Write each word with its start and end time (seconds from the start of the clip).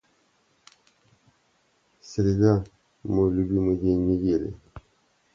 Среда- 2.01 2.63
мой 3.03 3.31
любимый 3.31 3.77
день 3.77 4.07
недели. 4.07 4.55